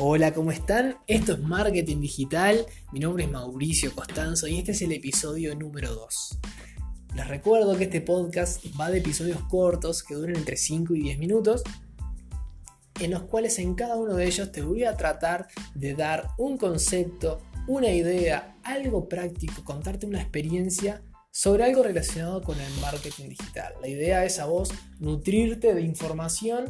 [0.00, 0.96] Hola, ¿cómo están?
[1.06, 5.94] Esto es Marketing Digital, mi nombre es Mauricio Costanzo y este es el episodio número
[5.94, 6.38] 2.
[7.14, 11.18] Les recuerdo que este podcast va de episodios cortos que duran entre 5 y 10
[11.20, 11.62] minutos,
[12.98, 15.46] en los cuales en cada uno de ellos te voy a tratar
[15.76, 22.60] de dar un concepto, una idea, algo práctico, contarte una experiencia sobre algo relacionado con
[22.60, 23.74] el marketing digital.
[23.80, 26.64] La idea es a vos nutrirte de información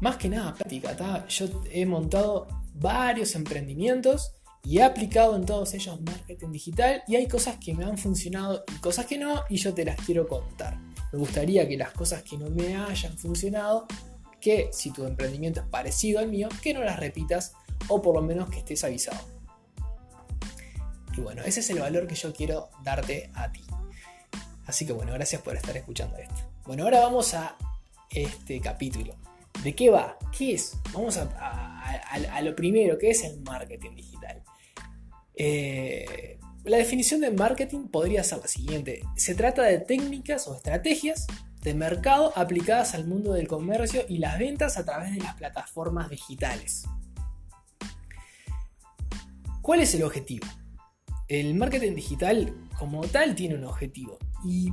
[0.00, 1.26] más que nada práctica.
[1.28, 4.32] Yo he montado varios emprendimientos
[4.64, 8.64] y he aplicado en todos ellos marketing digital y hay cosas que me han funcionado
[8.74, 10.78] y cosas que no y yo te las quiero contar.
[11.12, 13.86] Me gustaría que las cosas que no me hayan funcionado,
[14.40, 17.52] que si tu emprendimiento es parecido al mío, que no las repitas
[17.88, 19.18] o por lo menos que estés avisado.
[21.16, 23.64] Y bueno, ese es el valor que yo quiero darte a ti.
[24.66, 26.36] Así que bueno, gracias por estar escuchando esto.
[26.66, 27.56] Bueno, ahora vamos a
[28.10, 29.14] este capítulo.
[29.62, 30.16] ¿De qué va?
[30.36, 30.76] ¿Qué es?
[30.92, 34.42] Vamos a, lo primero, ¿qué es el marketing digital?
[35.34, 39.02] Eh, la definición de marketing podría ser la siguiente.
[39.16, 41.26] Se trata de técnicas o estrategias
[41.62, 46.08] de mercado aplicadas al mundo del comercio y las ventas a través de las plataformas
[46.08, 46.84] digitales.
[49.60, 50.46] ¿Cuál es el objetivo?
[51.26, 54.72] El marketing digital como tal tiene un objetivo y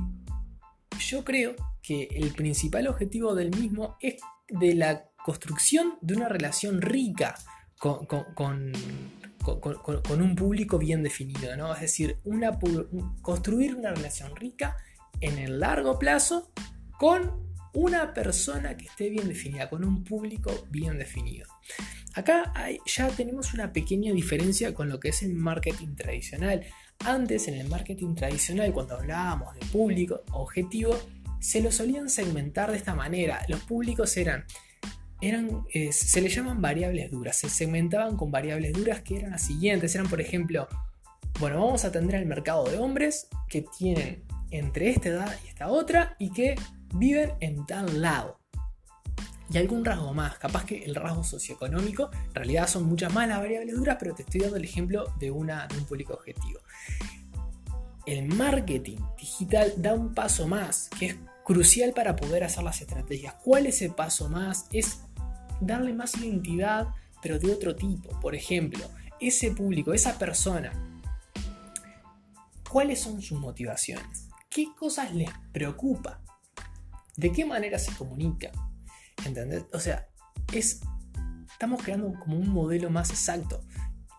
[0.98, 4.16] yo creo que el principal objetivo del mismo es
[4.48, 7.34] de la construcción de una relación rica
[7.78, 8.72] con,
[10.18, 11.74] un público bien definido, ¿no?
[11.74, 12.58] Es decir, una,
[13.22, 14.76] construir una relación rica
[15.20, 16.52] en el largo plazo
[16.98, 21.46] con una persona que esté bien definida, con un público bien definido.
[22.14, 22.52] Acá
[22.86, 26.64] ya tenemos una pequeña diferencia con lo que es el marketing tradicional.
[27.00, 30.98] Antes, en el marketing tradicional, cuando hablábamos de público objetivo,
[31.46, 33.40] se lo solían segmentar de esta manera.
[33.46, 34.44] Los públicos eran,
[35.20, 39.42] eran eh, se le llaman variables duras, se segmentaban con variables duras que eran las
[39.42, 39.94] siguientes.
[39.94, 40.66] Eran, por ejemplo,
[41.38, 45.68] bueno, vamos a atender el mercado de hombres que tienen entre esta edad y esta
[45.68, 46.56] otra y que
[46.96, 48.40] viven en tal lado.
[49.48, 53.38] Y algún rasgo más, capaz que el rasgo socioeconómico, en realidad son muchas más las
[53.38, 56.58] variables duras, pero te estoy dando el ejemplo de, una, de un público objetivo
[58.06, 63.34] el marketing digital da un paso más, que es crucial para poder hacer las estrategias.
[63.34, 64.66] ¿Cuál es el paso más?
[64.72, 64.98] Es
[65.60, 66.88] darle más identidad,
[67.22, 68.18] pero de otro tipo.
[68.20, 68.84] Por ejemplo,
[69.20, 70.72] ese público, esa persona,
[72.68, 74.28] ¿cuáles son sus motivaciones?
[74.50, 76.20] ¿Qué cosas les preocupa?
[77.16, 78.50] ¿De qué manera se comunica?
[79.24, 79.66] ¿Entendés?
[79.72, 80.08] O sea,
[80.52, 80.80] es,
[81.48, 83.62] estamos creando como un modelo más exacto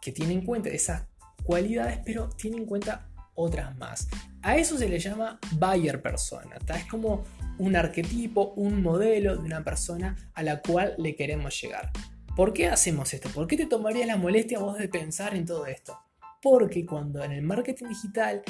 [0.01, 1.05] que tiene en cuenta esas
[1.43, 4.07] cualidades, pero tiene en cuenta otras más.
[4.41, 6.57] A eso se le llama buyer persona.
[6.75, 7.23] Es como
[7.59, 11.91] un arquetipo, un modelo de una persona a la cual le queremos llegar.
[12.35, 13.29] ¿Por qué hacemos esto?
[13.29, 15.97] ¿Por qué te tomarías la molestia vos de pensar en todo esto?
[16.41, 18.41] Porque cuando en el marketing digital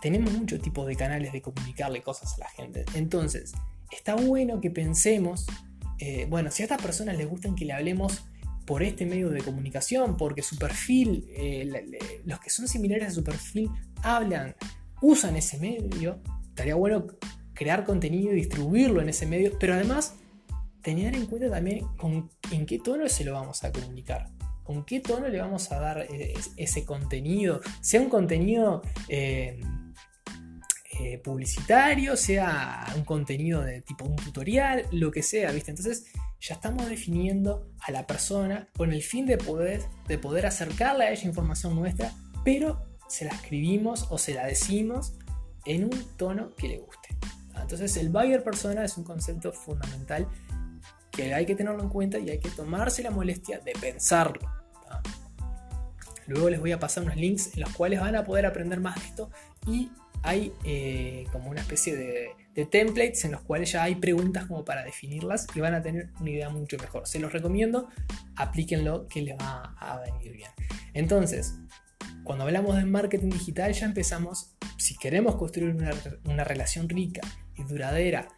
[0.00, 2.84] tenemos muchos tipos de canales de comunicarle cosas a la gente.
[2.94, 3.54] Entonces,
[3.90, 5.46] está bueno que pensemos,
[5.98, 8.24] eh, bueno, si a estas personas les gustan que le hablemos
[8.66, 13.22] por este medio de comunicación, porque su perfil, eh, los que son similares a su
[13.22, 13.70] perfil
[14.02, 14.54] hablan,
[15.00, 17.06] usan ese medio, estaría bueno
[17.54, 20.14] crear contenido y distribuirlo en ese medio, pero además
[20.82, 24.30] tener en cuenta también con, en qué tono se lo vamos a comunicar,
[24.62, 28.82] con qué tono le vamos a dar eh, ese contenido, sea un contenido...
[29.08, 29.60] Eh,
[31.22, 35.70] publicitario, sea un contenido de tipo un tutorial, lo que sea, ¿viste?
[35.70, 36.06] Entonces
[36.40, 41.10] ya estamos definiendo a la persona con el fin de poder, de poder acercarle a
[41.10, 42.12] ella información nuestra,
[42.44, 45.14] pero se la escribimos o se la decimos
[45.64, 47.08] en un tono que le guste.
[47.60, 50.28] Entonces el buyer persona es un concepto fundamental
[51.10, 54.40] que hay que tenerlo en cuenta y hay que tomarse la molestia de pensarlo.
[56.26, 58.96] Luego les voy a pasar unos links en los cuales van a poder aprender más
[58.96, 59.30] de esto
[59.66, 59.90] y
[60.26, 62.34] hay eh, como una especie de,
[62.66, 66.30] templates en los cuales ya hay preguntas como para definirlas y van a tener una
[66.30, 67.06] idea mucho mejor.
[67.06, 67.88] Se los recomiendo,
[68.34, 70.50] aplíquenlo que les va a venir bien.
[70.94, 71.54] Entonces,
[72.24, 75.90] cuando hablamos de marketing digital ya empezamos, si queremos construir una,
[76.24, 77.20] una relación rica
[77.56, 78.28] y duradera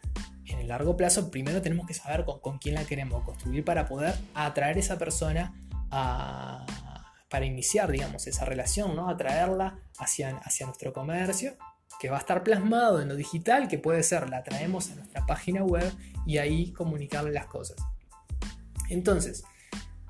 [0.45, 4.15] en el largo plazo, primero tenemos que saber con, quién la queremos construir para poder
[4.35, 5.53] atraer a esa persona
[5.89, 9.09] para iniciar, digamos, esa relación, ¿no?
[9.09, 11.57] Atraerla hacia, hacia nuestro comercio
[11.99, 15.25] que va a estar plasmado en lo digital, que puede ser, la traemos a nuestra
[15.25, 15.91] página web
[16.25, 17.77] y ahí comunicarle las cosas.
[18.89, 19.43] Entonces,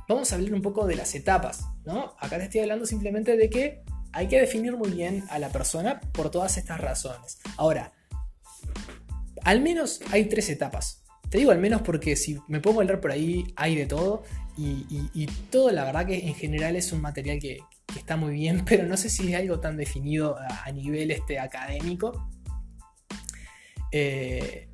[0.07, 2.15] vamos a hablar un poco de las etapas, ¿no?
[2.19, 6.00] Acá te estoy hablando simplemente de que hay que definir muy bien a la persona
[6.13, 7.39] por todas estas razones.
[7.57, 7.92] Ahora,
[9.44, 11.03] al menos hay tres etapas.
[11.30, 14.24] Te digo al menos porque si me pongo a leer por ahí hay de todo
[14.57, 17.59] y, todo, la verdad que en general es un material que,
[17.97, 22.30] está muy bien, pero no sé si es algo tan definido a, nivel este, académico.
[23.91, 24.69] Eh,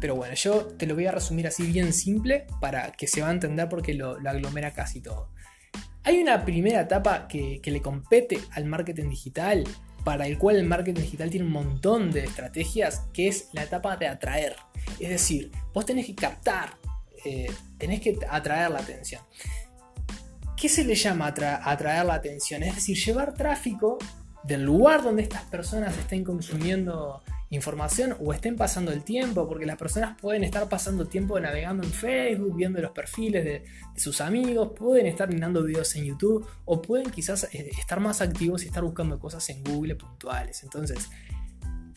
[0.00, 3.28] pero bueno, yo te lo voy a resumir así bien simple para que se va
[3.28, 5.30] a entender porque lo, aglomera casi todo.
[6.02, 9.64] Hay una primera etapa que, le compete al marketing digital,
[10.02, 13.98] para el cual el marketing digital tiene un montón de estrategias, que es la etapa
[13.98, 14.56] de atraer.
[14.98, 16.78] Es decir, vos tenés que captar,
[17.26, 19.22] eh, tenés que atraer la atención.
[20.60, 22.62] ¿Qué se le llama atraer la atención?
[22.62, 23.96] Es decir, llevar tráfico
[24.44, 29.78] del lugar donde estas personas estén consumiendo información o estén pasando el tiempo, porque las
[29.78, 33.64] personas pueden estar pasando tiempo navegando en Facebook, viendo los perfiles de,
[33.96, 38.62] sus amigos, pueden estar mirando videos en YouTube o pueden quizás eh, estar más activos
[38.62, 40.62] y estar buscando cosas en Google puntuales.
[40.62, 41.08] Entonces,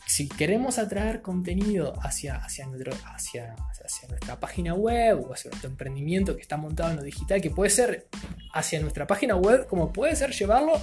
[0.06, 2.66] si queremos atraer contenido hacia, hacia,
[3.14, 7.40] hacia, hacia nuestra página web o hacia nuestro emprendimiento que está montado en lo digital,
[7.40, 8.08] que puede ser
[8.52, 10.80] hacia nuestra página web, como puede ser llevarlo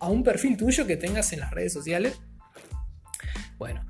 [0.00, 2.20] a un perfil tuyo que tengas en las redes sociales,
[3.58, 3.86] bueno,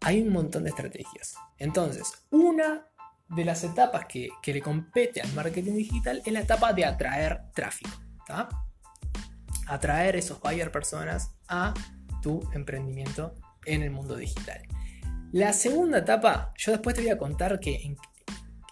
[0.00, 1.34] hay un montón de estrategias.
[1.58, 2.86] Entonces, una
[3.28, 7.90] de las etapas que, le compete al marketing digital es la etapa de atraer tráfico.
[9.66, 11.74] Atraer esos buyer personas a
[12.22, 13.34] tu emprendimiento
[13.66, 14.62] en el mundo digital.
[15.32, 17.94] La segunda etapa, yo después te voy a contar que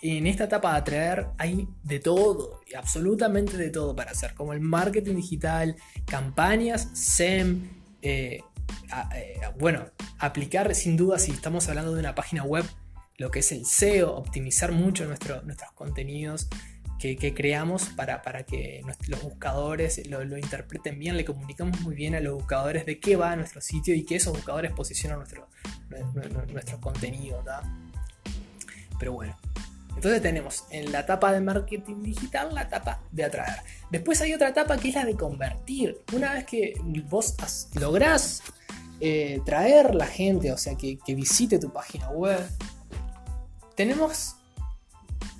[0.02, 4.60] en, esta etapa de atraer hay de todo, absolutamente de todo para hacer, como el
[4.60, 7.68] marketing digital, campañas, SEM,
[8.02, 8.40] eh,
[9.14, 9.84] eh, bueno,
[10.18, 12.64] aplicar sin duda si estamos hablando de una página web,
[13.18, 15.42] lo que es el SEO, optimizar mucho nuestros
[15.74, 16.48] contenidos
[16.98, 22.20] que, creamos para, para, que los buscadores lo, interpreten bien, le comunicamos muy bien a
[22.20, 25.48] los buscadores de qué va a nuestro sitio y que esos buscadores posicionan nuestro,
[26.52, 27.42] nuestro, contenido.
[28.98, 29.36] Pero bueno,
[29.94, 33.62] entonces tenemos en la etapa de marketing digital la etapa de atraer.
[33.90, 36.00] Después hay otra etapa que es la de convertir.
[36.12, 36.74] Una vez que
[37.08, 37.34] vos
[37.74, 38.42] lográs
[39.00, 42.40] eh, traer la gente, o sea, que, visite tu página web,
[43.76, 44.36] tenemos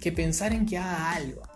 [0.01, 1.48] que pensar en que haga algo.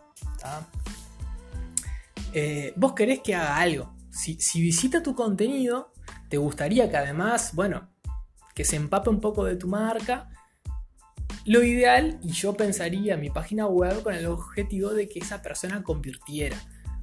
[2.33, 3.95] Eh, vos querés que haga algo.
[4.11, 5.93] Si, si, visita tu contenido,
[6.29, 7.91] te gustaría que además, bueno,
[8.55, 10.29] que se empape un poco de tu marca.
[11.45, 15.83] Lo ideal, y yo pensaría mi página web con el objetivo de que esa persona
[15.83, 16.57] convirtiera.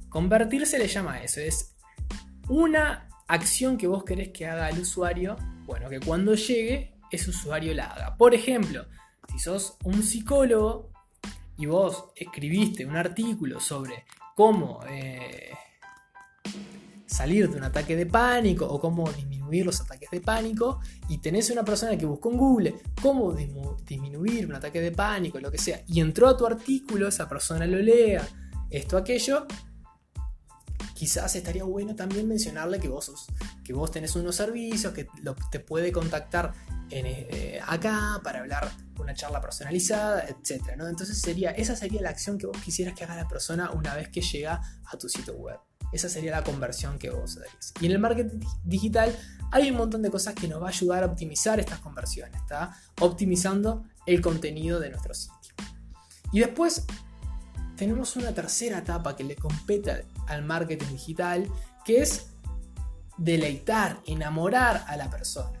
[0.08, 1.74] Convertir se le llama eso, es
[2.48, 7.74] una acción que vos querés que haga el usuario, bueno, que cuando llegue, ese usuario
[7.74, 8.16] la haga.
[8.16, 8.86] Por ejemplo,
[9.30, 10.89] si sos un psicólogo
[11.60, 15.50] y vos escribiste un artículo sobre cómo eh,
[17.04, 20.80] salir de un ataque de pánico o cómo disminuir los ataques de pánico
[21.10, 25.50] y tenés una persona que buscó en Google cómo disminuir un ataque de pánico, lo
[25.50, 28.26] que sea, y entró a tu artículo, esa persona lo lea,
[28.70, 29.46] esto, aquello,
[31.00, 33.10] quizás estaría bueno también mencionarle que vos,
[33.64, 35.08] que vos tenés unos servicios, que
[35.50, 36.52] te puede contactar
[36.90, 40.74] eh, acá para hablar una charla personalizada, etc.
[40.78, 44.10] Entonces sería, esa sería la acción que vos quisieras que haga la persona una vez
[44.10, 45.58] que llega a tu sitio web.
[45.90, 47.72] Esa sería la conversión que vos darías.
[47.80, 49.18] Y en el marketing digital
[49.52, 52.76] hay un montón de cosas que nos va a ayudar a optimizar estas conversiones, ¿está?
[53.00, 55.54] Optimizando el contenido de nuestro sitio.
[56.30, 56.84] Y después
[57.80, 61.50] tenemos una tercera etapa que le compete al marketing digital,
[61.82, 62.26] que es
[63.16, 65.58] deleitar, enamorar a la persona.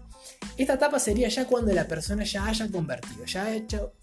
[0.58, 3.94] Esta etapa sería ya cuando la persona ya haya convertido, ya, hecho,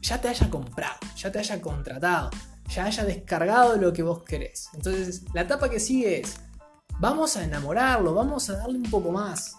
[0.00, 2.30] ya te haya comprado, ya te haya contratado,
[2.68, 4.68] ya haya descargado lo que vos querés.
[4.74, 6.36] Entonces, la etapa que sigue es,
[7.00, 9.56] vamos a enamorarlo, vamos a darle un poco más.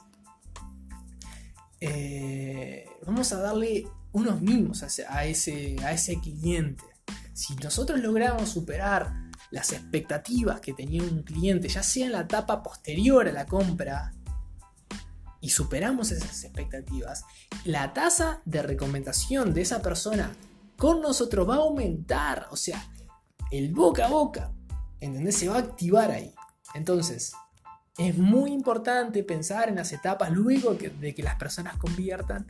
[1.82, 6.89] Eh, vamos a darle unos mimos a ese, a ese cliente
[7.40, 9.14] si nosotros logramos superar
[9.50, 14.12] las expectativas que tenía un cliente, ya sea en la etapa posterior a la compra,
[15.40, 17.24] y superamos esas expectativas,
[17.64, 20.36] la tasa de recomendación de esa persona
[20.76, 22.48] con nosotros va a aumentar.
[22.52, 22.86] O sea,
[23.52, 24.52] el boca a boca,
[25.00, 25.38] ¿entendés?
[25.38, 26.36] Se va a activar ahí.
[26.74, 27.32] Entonces,
[27.98, 32.48] es muy importante pensar en las etapas luego de que las personas conviertan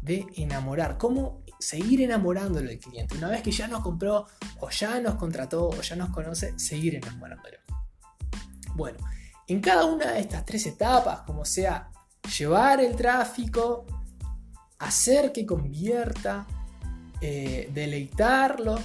[0.00, 0.96] de enamorar.
[0.96, 3.16] ¿Cómo seguir enamorándolo del cliente?
[3.16, 4.26] Una vez que ya nos compró,
[4.60, 7.58] o ya nos contrató, o ya nos conoce, seguir enamorándolo.
[8.74, 8.98] Bueno,
[9.46, 11.90] en cada una de estas tres etapas, como sea
[12.38, 13.86] llevar el tráfico,
[14.78, 16.46] hacer que convierta,
[17.20, 18.78] eh, deleitarlo,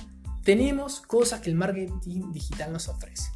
[0.43, 3.31] tenemos cosas que el marketing digital nos ofrece.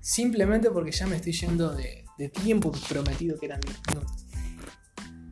[0.00, 4.26] Simplemente porque ya me estoy yendo de, tiempo prometido que eran minutos.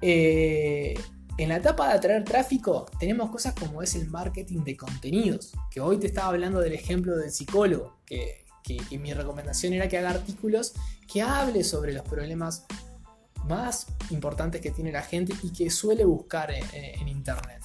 [0.01, 0.99] Eh,
[1.39, 5.81] En la etapa de atraer tráfico tenemos cosas como es el marketing de contenidos, que
[5.81, 8.45] hoy te estaba hablando del ejemplo del psicólogo, que,
[8.99, 10.75] mi recomendación era que haga artículos
[11.11, 12.67] que hable sobre los problemas
[13.47, 17.63] más importantes que tiene la gente y que suele buscar en, internet.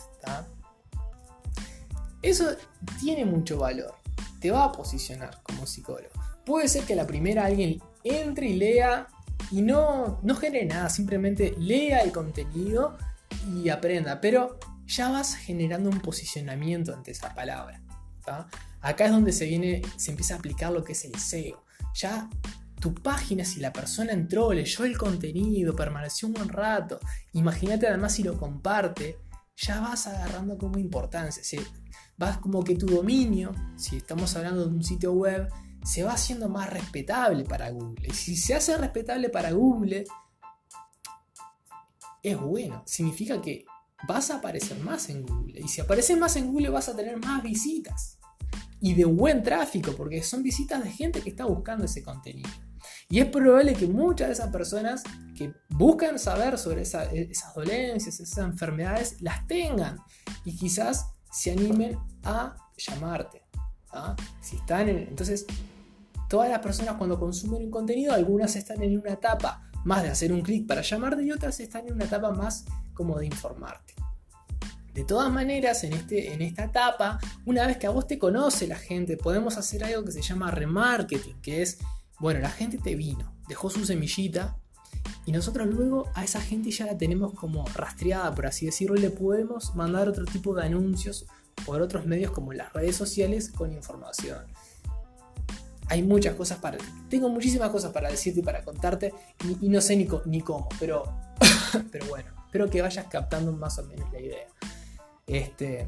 [2.21, 2.55] Eso
[3.01, 3.95] tiene mucho valor,
[4.39, 6.13] te va a posicionar como psicólogo.
[6.45, 9.07] Puede ser que la primera alguien entre y lea
[9.51, 12.97] y no, no genere nada, simplemente lea el contenido
[13.47, 17.81] y aprenda, pero ya vas generando un posicionamiento ante esa palabra.
[18.81, 21.63] Acá es donde se viene, se empieza a aplicar lo que es el SEO.
[21.95, 22.29] Ya
[22.79, 26.99] tu página, si la persona entró, leyó el contenido, permaneció un buen rato,
[27.31, 29.19] imagínate además si lo comparte,
[29.55, 31.41] ya vas agarrando como importancia.
[32.17, 35.47] Vas como que tu dominio, si estamos hablando de un sitio web,
[35.83, 38.07] se va haciendo más respetable para Google.
[38.07, 40.05] Y si se hace respetable para Google,
[42.23, 42.81] es bueno.
[42.85, 43.65] Significa que
[44.07, 45.61] vas a aparecer más en Google.
[45.61, 48.17] Y si apareces más en Google vas a tener más visitas.
[48.79, 52.49] Y de buen tráfico, porque son visitas de gente que está buscando ese contenido.
[53.09, 55.03] Y es probable que muchas de esas personas
[55.37, 59.97] que buscan saber sobre esas dolencias, esas enfermedades, las tengan.
[60.43, 63.43] Y quizás se animen a llamarte.
[63.91, 64.15] ¿ah?
[64.41, 65.45] Si están en, entonces,
[66.29, 70.31] todas las personas cuando consumen un contenido, algunas están en una etapa más de hacer
[70.31, 73.93] un clic para llamarte y otras están en una etapa más como de informarte.
[74.93, 78.67] De todas maneras, en, este, en esta etapa, una vez que a vos te conoce
[78.67, 81.79] la gente, podemos hacer algo que se llama remarketing, que es,
[82.19, 84.57] bueno, la gente te vino, dejó su semillita
[85.25, 88.99] y nosotros luego a esa gente ya la tenemos como rastreada, por así decirlo, y
[88.99, 91.25] le podemos mandar otro tipo de anuncios
[91.65, 94.45] por otros medios como las redes sociales con información
[95.87, 96.77] hay muchas cosas para.
[97.09, 99.13] Tengo muchísimas cosas para decirte y para contarte,
[99.61, 101.03] y, no sé ni, ni cómo, pero,
[101.91, 104.47] pero bueno, espero que vayas captando más o menos la idea.
[105.27, 105.87] Este.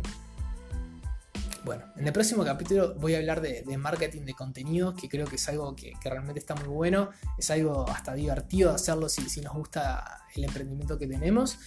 [1.63, 5.37] Bueno, en el próximo capítulo voy a hablar de, marketing de contenidos, que creo que
[5.37, 7.09] es algo que, realmente está muy bueno,
[7.39, 11.57] es algo hasta divertido hacerlo si, si, nos gusta el emprendimiento que tenemos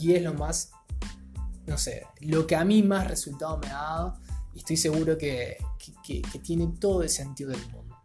[0.00, 0.70] y es lo más,
[1.66, 4.20] no sé, lo que a mí más resultado me ha dado
[4.54, 5.58] y estoy seguro que,
[6.42, 7.96] tiene todo el sentido del mundo.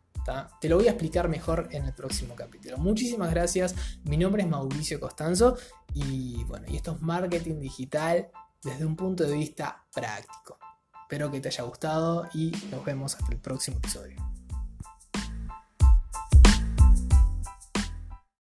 [0.62, 2.78] Te lo voy a explicar mejor en el próximo capítulo.
[2.78, 3.76] Muchísimas gracias.
[4.06, 5.58] Mi nombre es Mauricio Costanzo
[5.94, 8.30] y bueno, y esto es marketing digital
[8.64, 10.58] desde un punto de vista práctico.
[11.02, 14.33] Espero que te haya gustado y nos vemos hasta el próximo episodio.